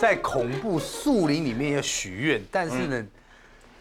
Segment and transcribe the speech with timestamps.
[0.00, 3.06] 在恐怖树林里面要许愿，但是呢，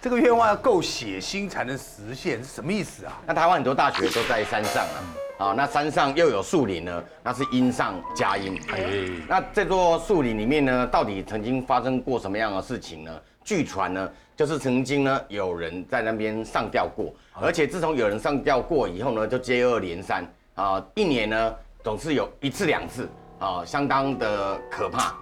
[0.02, 3.22] 这个愿望要够血腥才能实现，是什么意思啊？
[3.26, 5.00] 那台湾很多大学都在山上啊，
[5.46, 8.60] 啊，那山上又有树林呢，那是阴上加阴。
[8.70, 8.84] 哎，
[9.30, 13.22] 那这座树林里面呢，到底曾经发生过什么样的事情呢？
[13.46, 23.08] 据传呢，就是曾经呢有人在那边上吊过，而且自从有人上吊过以后呢，就接二连三啊，一年呢总是有一次两次
[23.40, 25.16] 啊，相当的可怕。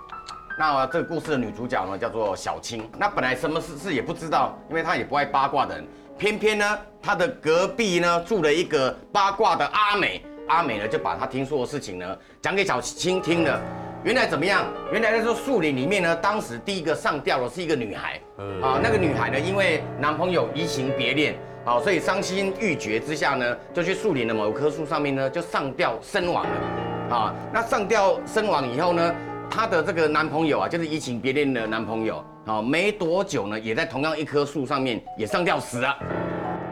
[0.60, 2.90] 那这个故事的女主角呢，叫做小青。
[2.98, 5.86] 那本来什么事事也不知道，因为她也不爱八卦的人。
[6.18, 10.26] 偏偏呢，她的隔壁呢住了一个八卦的阿美。
[10.48, 13.62] 阿美呢就把她听说的事情呢讲给小青听了。
[14.04, 14.66] 原来怎么样？
[14.92, 18.20] 原来在这树林里面呢，当时第一个上吊的是一个女孩。
[18.64, 21.36] 啊，那个女孩呢，因为男朋友移情别恋，
[21.66, 27.16] 好，所以伤心欲绝之下呢，就去树林的某棵树上面呢，就上吊身亡了。
[27.16, 29.16] 啊，那上吊身亡以后呢？
[29.50, 35.98] 她的这个男朋友啊，就是移情别恋的男朋友，好，没多久呢，也在同样一棵树上面也上吊死了。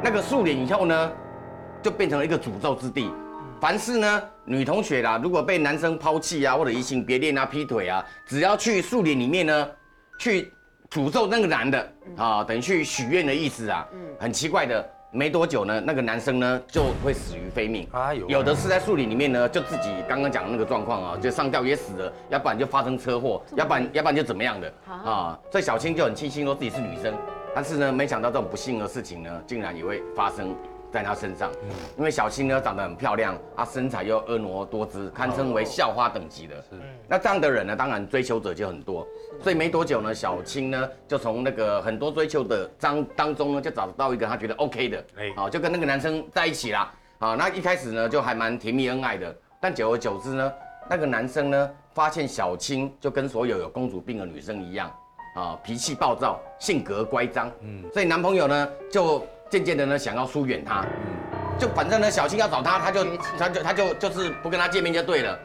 [0.04, 1.12] 那个树林以后呢，
[1.82, 3.12] 就变成了一个诅咒之地。
[3.60, 9.68] 凡是呢，女同学啦，如果被男生抛弃啊，或者移情别恋啊、劈腿啊，只要去树林里面呢，
[10.20, 10.54] 去
[10.92, 13.88] 诅咒那个男的啊，等于去许愿的意思啊。
[14.20, 14.90] 很奇怪的。
[15.16, 17.88] 没多久呢，那个男生呢就会死于非命。
[17.94, 25.40] 哎呦，有的是在树林里面呢，就自己刚刚讲的那个状况啊，就上吊也死了，要不然就发生车祸，要不然要不然就怎么样的啊。
[25.50, 27.14] 所以小青就很庆幸说自己是女生，
[27.56, 30.54] 但是呢，没想到这种不幸的事情呢，竟然也会发生。
[30.92, 31.52] 在她身上，
[31.98, 36.56] 因为小青呢长得很漂亮，啊身材又婀娜多姿，堪称为校花等级的。
[36.62, 36.76] 是，
[37.08, 39.06] 那这样的人呢，当然追求者就很多。
[39.42, 46.94] 所以没多久呢，小青呢就从那个很多追求的当当中呢，就找到一个她觉得 OK 的，哎，好，就跟那个男生在一起啦。
[47.20, 50.54] 啊，那一开始呢就还蛮甜蜜恩爱的，但久而久之呢，
[50.90, 54.90] 那个男生呢发现小青就跟所有有公主病的女生一样，
[55.36, 59.26] 啊，脾气暴躁，性格乖张，嗯，所以男朋友呢就。
[59.56, 63.06] 渐渐的呢，想要疏远他，嗯，就反正呢，小青要找他，他就
[63.40, 65.40] 他就他就就是不跟他见面就对了。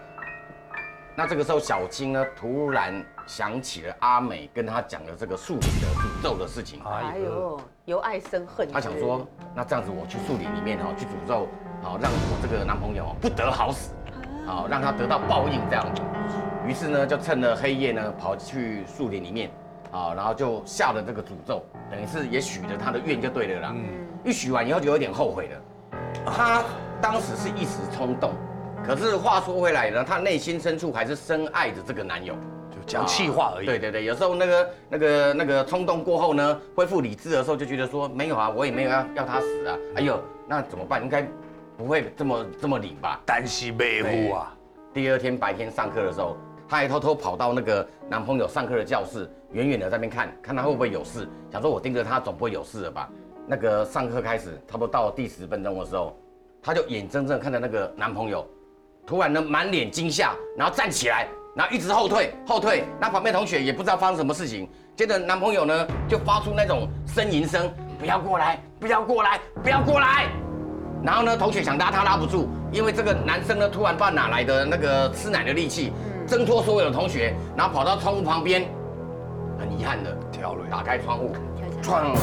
[1.14, 6.80] 那这个时候，小青呢突然想起了阿美跟他讲的这个树林的诅咒的事情。
[6.84, 8.66] 哎呦，由爱生恨。
[8.72, 11.46] 他想说，那这样子我去树林里面哈去诅咒，
[11.80, 13.92] 好让我这个男朋友不得好死，
[14.44, 16.02] 好让他得到报应这样子。
[16.66, 19.52] 于是呢，就趁着黑夜呢跑去树林里面。
[19.92, 23.72] 啊，然后就下了这个诅咒，等于是也许了他的愿就对了啦。
[23.74, 23.84] 嗯，
[24.24, 25.60] 一许完以后就有点后悔了。
[26.24, 26.62] 他
[27.00, 28.32] 当时是一时冲动，
[28.86, 32.34] 可是话说回来呢，他内心深处还是深爱着这个男友，
[32.70, 33.66] 就讲气话而已。
[33.66, 39.76] 对对对，有时候那个那个那个冲动过后呢，恢复理智的时候就觉得说没有啊，我也没有要要他死啊。
[39.96, 41.02] 哎呦，那怎么办？
[41.02, 41.26] 应该
[41.76, 43.20] 不会这么这么灵吧？
[43.26, 44.54] 担心背负啊。
[44.94, 46.36] 第二天白天上课的时候。
[46.68, 51.28] 她还偷偷跑到那个男朋友上课的教室，远远的在那边看，看他会不会有事。
[51.50, 53.08] 想说我盯着他，总不会有事了吧？
[53.46, 56.16] 那个上课开始，差不多到第十分钟的时候，
[56.62, 58.46] 她就眼睁睁看着那个男朋友，
[59.06, 62.84] 突然呢满脸惊吓，然后站起来，然后一直后退，后退。
[63.00, 64.68] 那旁边同学也不知道发生什么事情。
[64.94, 67.68] 接着男朋友呢就发出那种呻吟声
[67.98, 70.28] ：“不要过来，不要过来，不要过来。”
[71.02, 75.92] 然后呢，同学想拉他拉不住，因为这个男生呢突然不知道哪来的那个吃奶的力气。
[76.26, 78.68] 挣脱所有的同学，然后跑到窗户旁边，
[79.60, 81.32] 很遗憾的跳了，打开窗户，
[81.82, 82.16] 撞。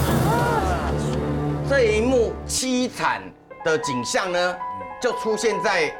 [1.69, 3.21] 这一幕凄惨
[3.63, 4.57] 的景象呢，
[4.99, 5.95] 就出现在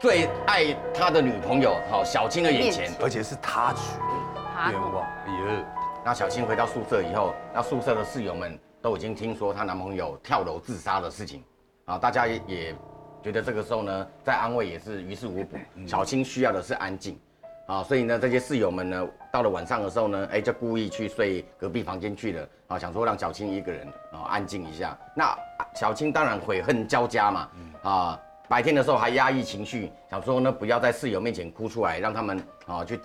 [0.00, 3.96] 最爱他的女朋友好小青的眼前，而且是他许
[4.72, 5.64] 的
[6.04, 11.44] 那小青回到宿舍以后，那宿舍的室友们都已经听说她男朋友跳楼自杀的事情，
[11.84, 12.76] 啊，大家也也。
[13.20, 15.58] 觉得这个时候呢，在安慰也是于事无补。
[15.88, 17.18] 小青需要的是安静，
[17.68, 24.96] 啊，所以呢，这些室友们呢，到了晚上的时候呢，哎，就故意去睡隔壁房间去了，啊，想说让小青一个人啊安静一下。
[25.14, 25.36] 那
[25.74, 27.48] 小青当然悔恨交加嘛，
[27.82, 32.98] 啊，白天的时候还压抑情绪，想说呢，不要在室友面前哭出来，让他们啊去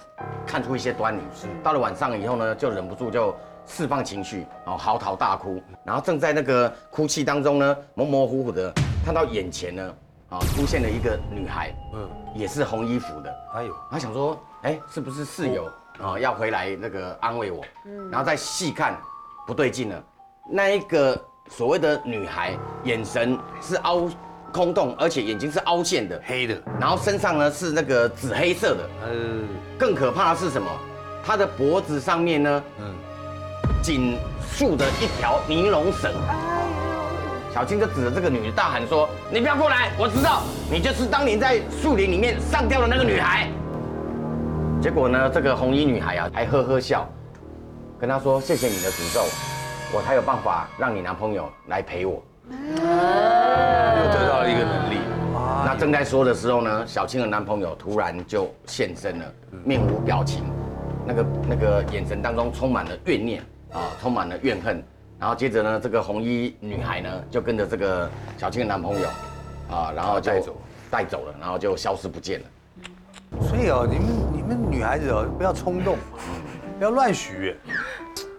[0.47, 1.21] 看出一些端倪。
[1.35, 3.35] 是，到了晚上以后呢，就忍不住就
[3.67, 5.61] 释放情绪，啊，嚎啕大哭。
[5.83, 8.71] 然后正在那个哭泣当中呢，模模糊糊的
[9.03, 9.93] 看到眼前呢。
[10.33, 13.31] 啊，出现了一个女孩，嗯，也是红衣服的。
[13.53, 15.71] 哎呦，他想说，哎，是不是室友
[16.01, 17.63] 啊要回来那个安慰我？
[17.85, 18.97] 嗯，然后再细看，
[19.45, 20.03] 不对劲了。
[20.49, 24.09] 那一个所谓的女孩，眼神是凹
[24.51, 26.59] 空洞，而且眼睛是凹陷的，黑的。
[26.79, 28.89] 然后身上呢是那个紫黑色的。
[29.05, 29.47] 嗯，
[29.77, 30.67] 更可怕的是什么？
[31.23, 32.95] 她的脖子上面呢，嗯，
[33.83, 34.17] 紧
[34.51, 36.11] 束着一条尼龙绳。
[37.53, 39.91] 小青就指着这个女的大喊说：“你不要过来！
[39.95, 40.41] 我知道
[40.71, 43.47] 你就是当年在树林里面上吊的那个女孩。”
[44.81, 47.07] 结果呢，这个红衣女孩啊，还呵呵笑，
[47.99, 49.21] 跟他说：“谢谢你的诅咒，
[49.95, 52.75] 我才有办法让你男朋友来陪我。”又
[54.11, 54.97] 得到了一个能力。
[55.63, 59.25] 那正在说的时候呢，小青的男朋友突然就现身了，
[59.63, 60.43] 面无表情，
[61.05, 64.83] 那个那个眼神当中充满了怨念啊，充满了怨恨。
[65.23, 69.07] 然后接着呢，这个红衣女孩呢就跟着这个小青的男朋友
[69.71, 70.61] 啊，然后就带走
[70.91, 72.45] 带走了，然后就消失不见了。
[73.47, 75.97] 所以哦，你们你们女孩子哦，不要冲动，
[76.77, 77.57] 不要乱许愿，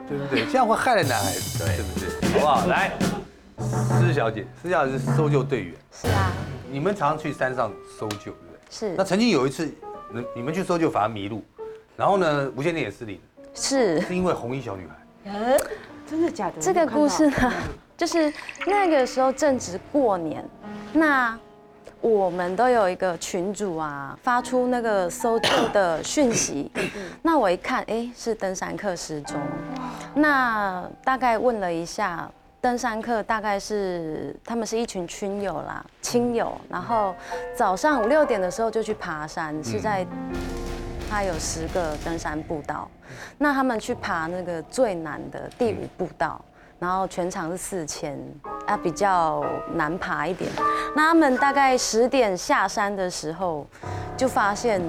[0.06, 0.44] 对不对？
[0.44, 2.32] 这样会害了男孩子，对不对？
[2.34, 2.66] 好不好？
[2.66, 2.92] 来，
[3.98, 6.32] 施小姐，施小姐是搜救队员，是啊，
[6.70, 8.58] 你们常去山上搜救，对不对？
[8.68, 9.74] 是那曾经有一次，
[10.12, 11.42] 你你们去搜救反而迷路，
[11.96, 13.18] 然后呢，无线电也失灵，
[13.54, 14.94] 是是因为红衣小女孩。
[16.14, 16.60] 真的假的？
[16.60, 17.52] 这个故事呢，
[17.98, 18.32] 就是
[18.66, 20.44] 那个时候正值过年，
[20.92, 21.36] 那
[22.00, 26.70] 我们都有一个群主啊，发出那个搜救的讯息。
[27.20, 29.36] 那我一看，哎，是登山客失踪。
[30.14, 32.30] 那大概问了一下，
[32.60, 37.12] 登山客大概是他们是一群亲友啦，亲友，然后
[37.56, 40.06] 早上五六点的时候就去爬山，是在
[41.10, 42.88] 它有十个登山步道，
[43.38, 46.40] 那他们去爬那个最难的第五步道，
[46.78, 48.18] 然后全长是四千，
[48.66, 50.50] 啊比较难爬一点。
[50.96, 53.66] 那他们大概十点下山的时候，
[54.16, 54.80] 就发现，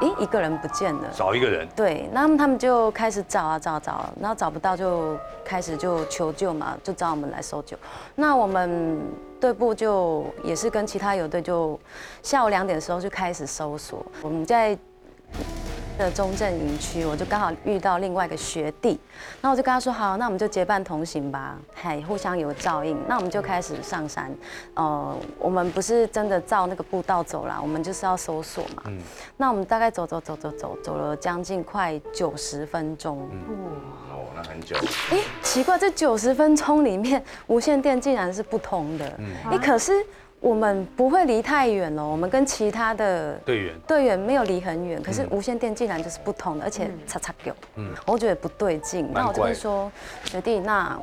[0.00, 1.08] 诶，一个人不见了。
[1.12, 7.76] 找一个人，对，那么他们就开始找啊找啊找，然后找不到就开始就求救嘛，就找我们来搜救。
[8.14, 9.00] 那我们
[9.40, 11.78] 队部就也是跟其他友队就
[12.22, 14.04] 下午两点的时候就开始搜索。
[14.22, 14.76] 我们在
[15.96, 18.98] 的中正营区，我就刚好遇到另外一个学弟，
[19.40, 22.96] 那我就跟他说好，那我们就结伴同行吧，嗨，互相有照应。
[23.08, 24.30] 那我们就开始上山，
[24.74, 28.82] 呃，我们不是真的照那个步道走啦，我们就是要搜索嘛。
[28.86, 28.98] 嗯
[29.38, 33.18] 那我们大概走走走走走走了将近快九十分钟。
[34.10, 34.76] 哦，那很久。
[35.10, 39.20] 哎，奇怪，这九十分钟里面无线电竟然是不通的。
[39.50, 39.92] 哎，可是
[40.46, 43.74] 我们不会离太远哦，我们跟其他的队员。
[43.80, 49.90] 队员没有离很远，可是无线电竟然就是不通的，而且叉叉有，嗯，我觉得不对劲，那我就会说
[50.24, 50.96] 学弟，那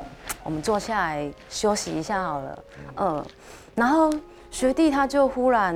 [0.46, 2.64] 我们坐下来休息一下好了，
[2.96, 3.26] 嗯，
[3.76, 4.10] 然后
[4.50, 5.76] 学弟他就忽然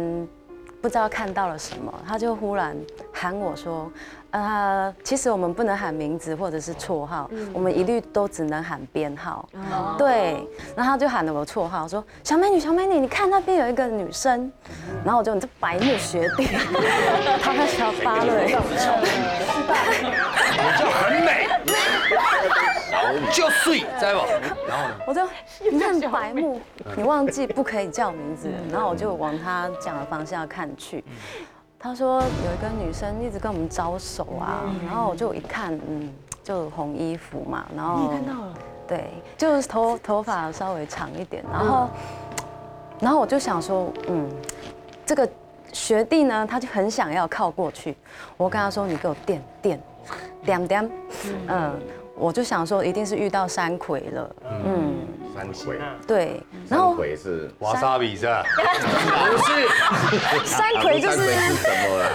[0.82, 2.74] 不知道看到了什么，他就忽然
[3.20, 3.92] 喊我说。
[4.32, 9.48] 呃，其实我们不能喊名字或者是绰号，我们一律都只能喊编号。
[9.98, 14.52] 对，然后他就喊了我绰号，说小美女，小美女，你看那边有一个女生，
[15.04, 16.46] 然后我就你这白目学弟，
[17.42, 18.34] 他开始要发了。
[20.60, 21.48] 我叫很美，
[23.32, 24.28] 就睡，知道不？
[24.68, 24.96] 然后呢？
[25.08, 25.22] 我就
[25.72, 26.60] 你很白目，
[26.98, 31.04] 你忘记不可以叫名字，然后我就往他讲的方向看去。
[31.88, 36.14] 他说有一个女生一直跟我们招手啊，然后我就一看，嗯，
[36.44, 38.54] 就红衣服嘛，然后你看到了，
[38.86, 41.88] 对，就是头头发稍微长一点，然后，
[43.00, 44.30] 然后我就想说，嗯，
[45.06, 45.26] 这个
[45.72, 47.96] 学弟呢，他就很想要靠过去，
[48.36, 49.82] 我跟他说，你给我垫垫，
[50.44, 50.92] 点点，
[51.48, 51.72] 嗯，
[52.18, 54.36] 我就想说一定是遇到山葵了，
[54.66, 54.94] 嗯，
[55.38, 58.44] 山葵，对，然山后葵是瓦萨比是吧？
[59.32, 60.46] 不是？
[60.46, 62.10] 山葵就是是什么啦？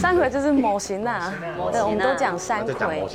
[0.00, 1.32] 山葵就是某型啊，
[1.72, 3.06] 对，我们都讲山葵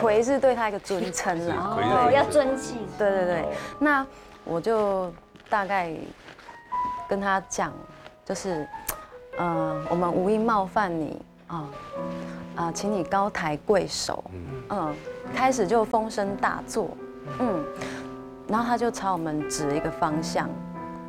[0.00, 1.90] 葵是对他一个尊称啦， 葵是。
[1.90, 2.78] 哦，要尊敬。
[2.96, 3.40] 对对对。
[3.42, 3.48] 哦，
[3.78, 4.06] 那
[4.44, 5.12] 我就
[5.48, 5.92] 大概
[7.08, 7.72] 跟他讲，
[8.24, 8.66] 就是，
[9.38, 11.64] 呃，我们无意冒犯你啊，
[12.56, 14.24] 啊，请你高抬贵手，
[14.70, 14.94] 嗯，
[15.34, 16.96] 开始就风声大作，
[17.38, 17.64] 嗯，
[18.48, 20.48] 然后他就朝我们指一个方向，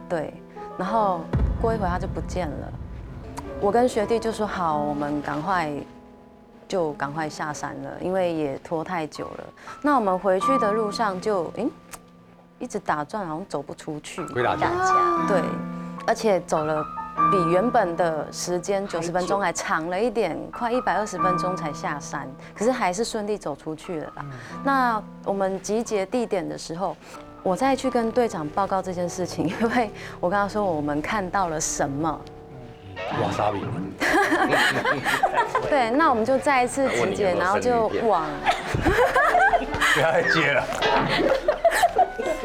[0.09, 0.33] 对，
[0.77, 1.21] 然后
[1.61, 2.73] 过一会儿他就不见了，
[3.61, 5.71] 我跟学弟就说好，我们赶快。
[6.69, 9.43] 就赶快下山了，因为也拖太久了。
[9.81, 11.65] 那我们回去的路上就，诶，
[12.59, 14.21] 一直打转，好像走不出去。
[14.33, 14.69] 回打架，
[15.29, 15.41] 对，
[16.05, 16.85] 而且走了
[17.31, 24.25] 比原本的时间九十分钟还长了一点，快一百二十分钟才下山，可是还是顺利走出去了啦。
[24.65, 26.97] 那我们集结地点的时候，
[27.47, 29.89] 我再去跟队长报告这件事情， 因为
[30.19, 32.19] 我跟他说我们看到了什么。
[33.23, 33.61] 瓦萨比，
[35.69, 38.25] 对，那我们就再一次集结，然后就往。
[39.95, 40.61] 不要再接了。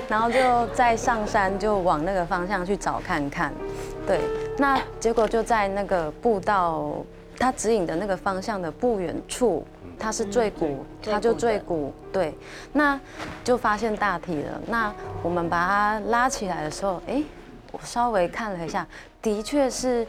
[0.08, 3.52] 然后就再上山，就往那个方向去找看看。
[4.06, 4.20] 对，
[4.56, 6.92] 那结果就在那个步道，
[7.40, 9.66] 他指引的那个方向的不远处，
[9.98, 11.92] 它是坠谷，它就坠谷。
[12.12, 12.34] 对，
[12.72, 12.98] 那
[13.44, 14.60] 就发现大体了。
[14.66, 17.22] 那我们把它拉起来的时候，哎，
[17.70, 18.86] 我稍微看了一下，
[19.20, 20.06] 的确是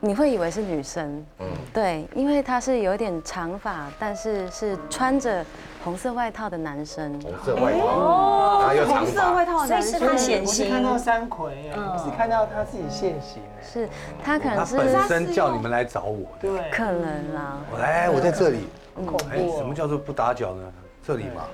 [0.00, 5.44] 你会以为是女生，嗯，对，因为他是有点长发，但是是穿着
[5.82, 7.18] 红色外套的男生。
[7.20, 13.64] 红色外套，然后又长红色外发，套的男生所以是他显我是看到形，山葵哎，只看到他自己现形哎。
[13.64, 13.88] 是
[14.22, 16.48] 他可他能是本身叫你们来找我的。
[16.48, 18.68] 对，可能啦，我来，我在这里。
[18.94, 19.58] 很恐哎，怖哦。
[19.58, 20.72] 什么叫做不打搅呢？
[21.04, 21.46] 这里嘛，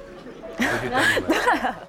[0.59, 1.88] 我去等你们。